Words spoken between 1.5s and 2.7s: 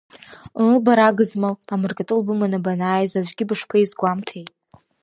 амыркатыл быманы